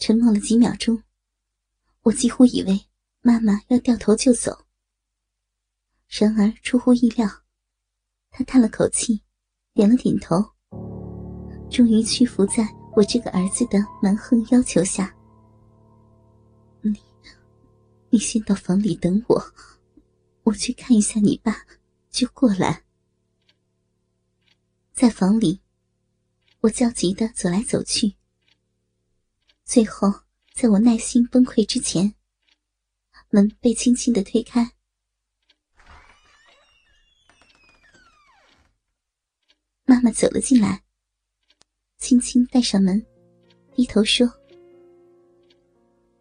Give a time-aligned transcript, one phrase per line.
[0.00, 1.02] 沉默了几秒钟，
[2.00, 2.86] 我几乎以为
[3.20, 4.64] 妈妈要掉头就走。
[6.08, 7.28] 然而出乎意料，
[8.30, 9.22] 她叹了口气，
[9.74, 10.42] 点了点头，
[11.70, 12.66] 终于屈服在
[12.96, 15.14] 我这个儿子的蛮横要求下。
[16.80, 16.98] 你，
[18.08, 19.52] 你先到房里等我，
[20.44, 21.66] 我去看一下你爸，
[22.08, 22.84] 就过来。
[24.94, 25.60] 在房里，
[26.60, 28.16] 我焦急的走来走去。
[29.72, 30.12] 最后，
[30.52, 32.12] 在我耐心崩溃之前，
[33.28, 34.68] 门被轻轻的推开，
[39.84, 40.82] 妈妈走了进来，
[41.98, 43.00] 轻轻带上门，
[43.72, 44.26] 低头说：“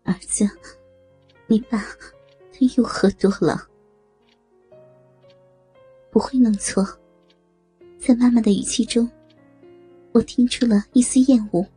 [0.06, 0.48] 儿子，
[1.48, 3.68] 你爸他又喝多了，
[6.12, 6.88] 不会弄错。”
[8.00, 9.10] 在妈妈的语气中，
[10.12, 11.68] 我听出了一丝厌恶。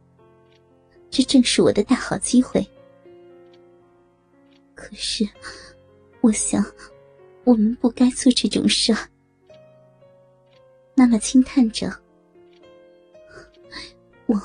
[1.12, 2.66] 这正是我的大好机会。
[4.74, 5.28] 可是，
[6.22, 6.64] 我想，
[7.44, 8.96] 我们不该做这种事。
[10.94, 11.94] 妈妈轻叹着
[14.24, 14.40] ：“我，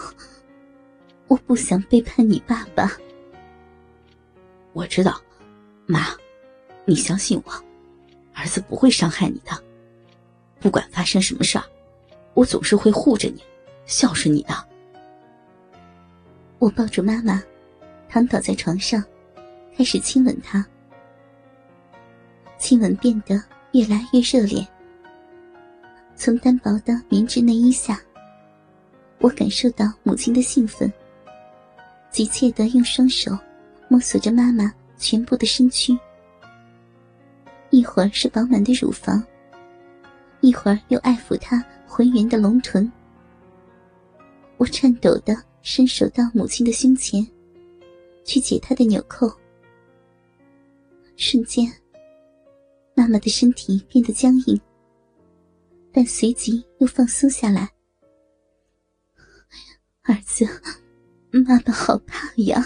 [1.29, 2.91] 我不想背叛你爸爸。”
[4.73, 5.21] 我知道，
[5.85, 6.13] 妈，
[6.83, 7.63] 你相信我，
[8.33, 9.51] 儿子不会伤害你的。
[10.59, 11.63] 不管发生什么事儿，
[12.33, 13.41] 我总是会护着你，
[13.85, 14.66] 孝顺你的。
[16.59, 17.41] 我抱住妈妈，
[18.09, 19.03] 躺倒在床上，
[19.77, 20.65] 开始亲吻她。
[22.57, 23.39] 亲吻变得
[23.73, 24.65] 越来越热烈。
[26.15, 27.99] 从单薄的棉质内衣下，
[29.19, 30.91] 我感受到母亲的兴奋，
[32.09, 33.37] 急切的用双手
[33.87, 35.95] 摸索着妈妈全部的身躯，
[37.69, 39.23] 一会儿是饱满的乳房。
[40.41, 42.91] 一会儿又爱抚她浑圆的龙臀，
[44.57, 45.37] 我颤抖的
[45.69, 47.27] 伸手到母亲的胸前，
[48.23, 49.29] 去解她的纽扣。
[51.17, 51.69] 瞬间，
[52.95, 54.61] 妈妈的身体变得僵硬，
[55.91, 57.69] 但随即又放松下来。
[60.03, 60.45] 儿子，
[61.31, 62.65] 妈妈好怕呀！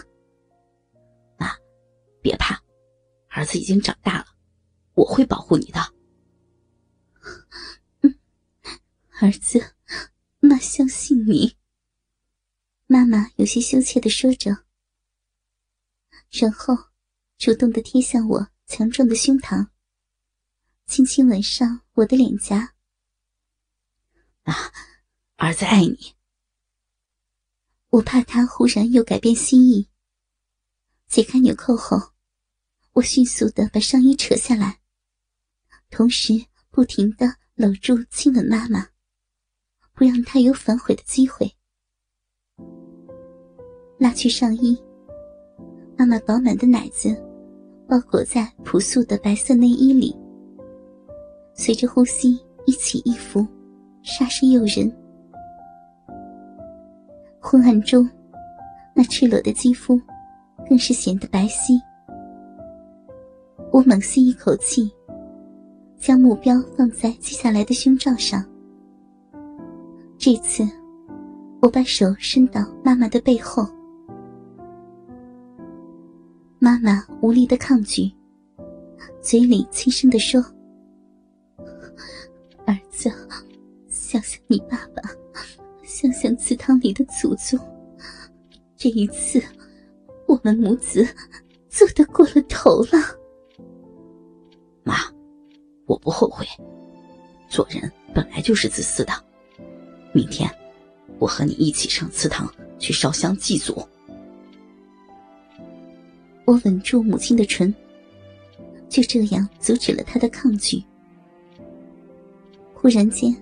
[1.40, 1.48] 妈，
[2.22, 2.62] 别怕，
[3.30, 4.26] 儿子已经长大了，
[4.94, 5.80] 我会保护你的。
[9.20, 9.60] 儿子，
[10.40, 11.56] 妈相信你。
[12.94, 14.66] 妈妈有些羞怯的说着，
[16.30, 16.78] 然后
[17.38, 19.70] 主动的贴向我强壮的胸膛，
[20.88, 22.76] 轻轻吻上我的脸颊。
[24.42, 24.54] 啊，
[25.38, 26.16] 儿子爱你。
[27.92, 29.88] 我怕他忽然又改变心意。
[31.08, 32.12] 解开纽扣后，
[32.92, 34.82] 我迅速的把上衣扯下来，
[35.90, 36.34] 同时
[36.70, 38.90] 不停的搂住亲吻妈妈。
[39.94, 41.56] 不让他有反悔的机会。
[44.02, 44.76] 拉去上衣，
[45.96, 47.16] 妈妈饱满的奶子
[47.88, 50.18] 包裹在朴素的白色内衣里，
[51.54, 53.46] 随着呼吸一起一伏，
[54.04, 54.92] 煞是诱人。
[57.40, 58.10] 昏暗中，
[58.96, 60.02] 那赤裸的肌肤
[60.68, 61.80] 更是显得白皙。
[63.72, 64.92] 我猛吸一口气，
[65.96, 68.44] 将目标放在接下来的胸罩上。
[70.18, 70.68] 这次，
[71.62, 73.64] 我把手伸到妈妈的背后，
[76.84, 78.12] 妈无力的抗拒，
[79.22, 80.44] 嘴里轻声的说
[82.66, 83.08] ：“儿子，
[83.88, 85.04] 想想你爸爸，
[85.84, 87.60] 想想祠堂里的祖宗，
[88.76, 89.40] 这一次，
[90.28, 91.08] 我们母子
[91.70, 92.98] 做的过了头了。”
[94.82, 94.96] 妈，
[95.86, 96.48] 我不后悔，
[97.48, 99.14] 做人本来就是自私的。
[100.14, 100.50] 明天，
[101.20, 103.88] 我和你一起上祠堂去烧香祭祖。
[106.46, 107.74] 我吻住母亲的唇，
[108.90, 110.84] 就这样阻止了她的抗拒。
[112.74, 113.36] 忽然间，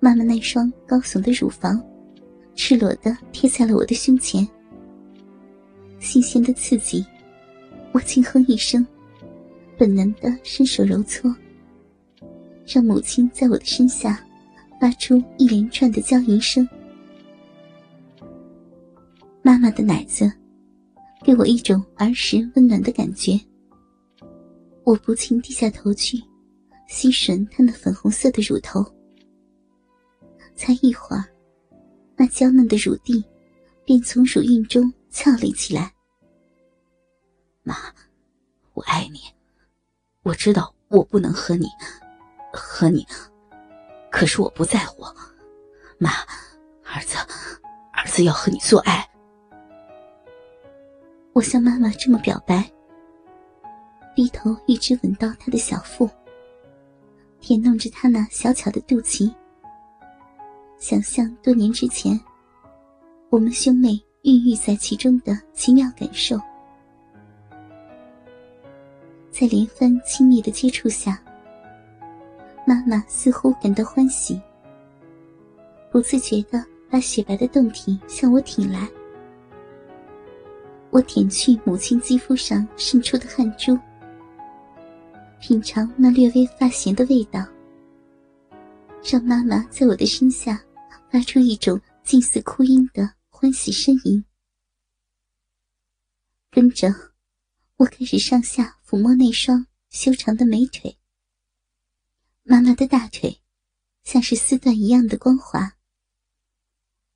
[0.00, 1.82] 妈妈那双高耸的乳房，
[2.54, 4.46] 赤裸的贴在了我的胸前。
[5.98, 7.04] 新鲜的刺激，
[7.92, 8.86] 我轻哼一声，
[9.78, 11.34] 本能的伸手揉搓，
[12.66, 14.24] 让母亲在我的身下。
[14.80, 16.68] 发出一连串的娇吟声，
[19.40, 20.30] 妈妈的奶子
[21.24, 23.40] 给我一种儿时温暖的感觉。
[24.84, 26.22] 我不禁低下头去，
[26.86, 28.84] 吸吮她那粉红色的乳头。
[30.54, 31.24] 才一会儿，
[32.14, 33.24] 那娇嫩的乳蒂
[33.86, 35.90] 便从乳晕中翘立起来。
[37.62, 37.74] 妈，
[38.74, 39.20] 我爱你，
[40.22, 41.66] 我知道我不能和你，
[42.52, 43.06] 和你。
[44.10, 45.02] 可是我不在乎，
[45.96, 46.10] 妈，
[46.84, 47.16] 儿子，
[47.94, 49.08] 儿子要和你做爱。
[51.34, 52.64] 我向妈妈这么表白，
[54.14, 56.08] 低头一直吻到她的小腹，
[57.40, 59.34] 舔弄着她那小巧的肚脐，
[60.78, 62.18] 想象多年之前，
[63.30, 66.38] 我们兄妹孕育在其中的奇妙感受。
[69.32, 71.20] 在连番亲密的接触下，
[72.64, 74.40] 妈妈似乎感到欢喜，
[75.90, 78.88] 不自觉的把雪白的胴体向我挺来。
[80.94, 83.76] 我舔去母亲肌肤上渗出的汗珠，
[85.40, 87.44] 品尝那略微发咸的味道，
[89.02, 90.64] 让妈妈在我的身下
[91.10, 94.24] 发出一种近似哭音的欢喜呻吟。
[96.48, 96.86] 跟着，
[97.74, 100.96] 我开始上下抚摸那双修长的美腿。
[102.44, 103.40] 妈妈的大腿
[104.04, 105.74] 像是丝缎一样的光滑，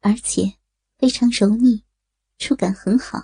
[0.00, 0.54] 而且
[0.98, 1.84] 非常柔腻，
[2.38, 3.22] 触感很好。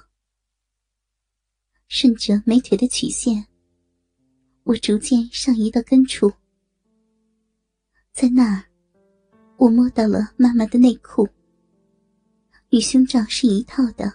[1.89, 3.47] 顺着美腿的曲线，
[4.65, 6.33] 我逐渐上移到根处，
[8.13, 8.65] 在那儿，
[9.57, 11.29] 我摸到了妈妈的内裤，
[12.71, 14.13] 与胸罩是一套的，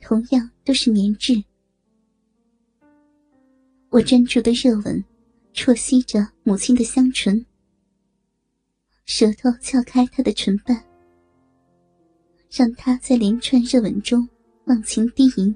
[0.00, 1.42] 同样都是棉质。
[3.90, 5.04] 我专注的热吻，
[5.54, 7.44] 啜吸着母亲的香唇，
[9.04, 10.84] 舌头撬开她的唇瓣，
[12.50, 14.28] 让她在连串热吻中
[14.64, 15.54] 忘情低吟。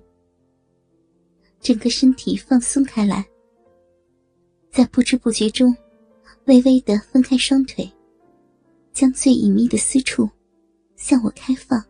[1.60, 3.22] 整个身体放松开来，
[4.70, 5.76] 在不知不觉中，
[6.46, 7.86] 微微的分开双腿，
[8.94, 10.28] 将最隐秘的私处
[10.96, 11.84] 向我开放。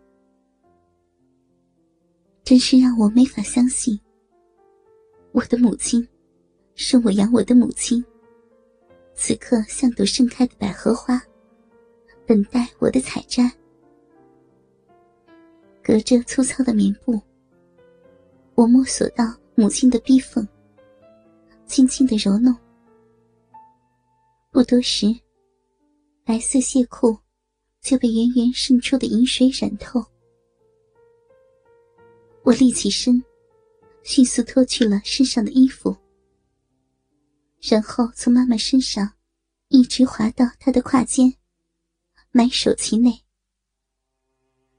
[2.42, 3.98] 真是让我没法相信，
[5.30, 6.06] 我的母亲，
[6.74, 8.04] 生我养我的母亲，
[9.14, 11.22] 此刻像朵盛开的百合花，
[12.26, 13.48] 等待我的采摘。
[15.80, 17.20] 隔着粗糙的棉布，
[18.56, 19.32] 我摸索到。
[19.60, 20.48] 母亲的逼缝，
[21.66, 22.56] 轻轻的揉弄。
[24.50, 25.14] 不多时，
[26.24, 27.14] 白色亵裤
[27.82, 30.02] 就被源源渗出的饮水染透。
[32.42, 33.22] 我立起身，
[34.02, 35.94] 迅速脱去了身上的衣服，
[37.60, 39.12] 然后从妈妈身上
[39.68, 41.30] 一直滑到她的胯间，
[42.30, 43.12] 埋首其内。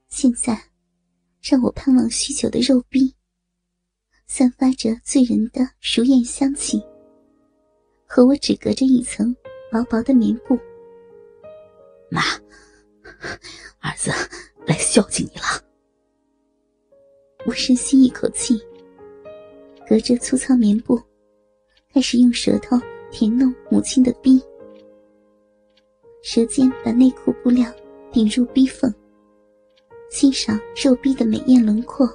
[0.08, 0.60] 现在，
[1.40, 3.14] 让我盼望许久的肉壁。
[4.34, 6.82] 散发着醉人的熟艳香气，
[8.06, 9.36] 和我只隔着一层
[9.70, 10.58] 薄薄的棉布。
[12.08, 12.22] 妈，
[13.80, 14.10] 儿子
[14.64, 15.62] 来孝敬你了。
[17.44, 18.58] 我深吸一口气，
[19.86, 20.98] 隔着粗糙棉布，
[21.92, 22.80] 开始用舌头
[23.10, 24.42] 舔弄母亲的逼，
[26.22, 27.70] 舌尖把内裤布料
[28.10, 28.90] 顶入逼缝，
[30.10, 32.08] 欣赏肉逼的美艳轮廓。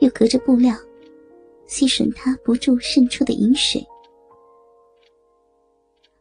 [0.00, 0.76] 又隔着布料，
[1.66, 3.84] 吸吮他不住渗出的饮水。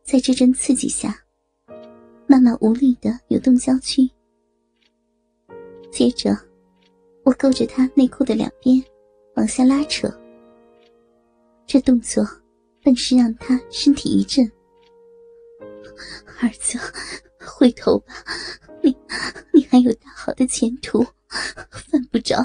[0.04, 1.24] 在这阵刺激下，
[2.26, 4.10] 妈妈无力的扭动娇躯。
[5.92, 6.38] 接着，
[7.24, 8.84] 我勾着她内裤的两边，
[9.36, 10.08] 往下拉扯。
[11.66, 12.26] 这动作，
[12.82, 14.50] 顿时让她身体一震。
[16.40, 16.78] 儿子，
[17.40, 18.14] 回头吧，
[18.82, 18.96] 你，
[19.54, 21.06] 你还有大好的前途，
[21.72, 22.38] 犯不着。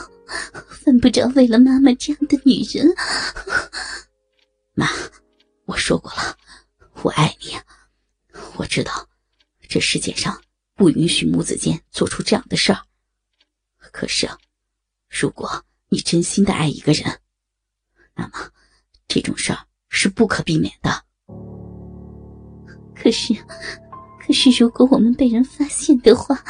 [0.85, 2.87] 犯不着为了妈妈这样的女人。
[4.75, 4.89] 妈，
[5.67, 6.37] 我说过了，
[7.03, 7.57] 我爱你。
[8.57, 9.09] 我知道，
[9.69, 10.41] 这世界上
[10.75, 12.81] 不允许母子间做出这样的事儿。
[13.93, 14.29] 可是，
[15.09, 17.05] 如果你真心的爱一个人，
[18.15, 18.51] 那么
[19.07, 21.05] 这种事儿是不可避免的。
[22.95, 23.35] 可是，
[24.21, 26.43] 可是，如果我们被人发现的话，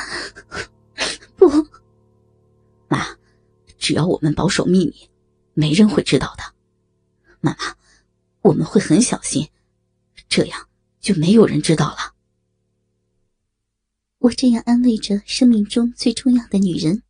[1.37, 1.49] 不，
[2.89, 3.07] 妈。
[3.83, 5.11] 只要我们保守秘密，
[5.55, 6.45] 没人会知道的。
[7.41, 7.77] 妈妈，
[8.43, 9.49] 我们会很小心，
[10.29, 10.69] 这样
[11.01, 12.15] 就没有人知道了。
[14.19, 17.03] 我这样安慰着生命中最重要的女人，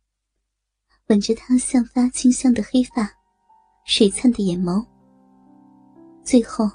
[1.09, 3.07] 吻着她散发清香的黑发，
[3.85, 4.83] 水灿的眼眸，
[6.23, 6.67] 最后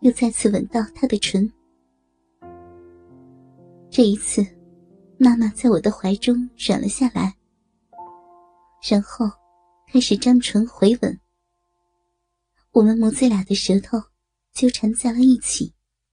[0.00, 1.50] 又再次吻到她的唇。
[3.88, 4.46] 这一次，
[5.18, 7.37] 妈妈在我的怀中软了下来。
[8.80, 9.26] 然后，
[9.92, 11.20] 开始张唇回吻。
[12.70, 13.98] 我们母子俩的舌头
[14.52, 15.74] 纠缠在了一起。